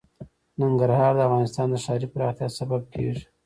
ننګرهار 0.61 1.13
د 1.17 1.21
افغانستان 1.27 1.67
د 1.71 1.75
ښاري 1.83 2.07
پراختیا 2.13 2.47
سبب 2.59 2.81
کېږي. 2.93 3.23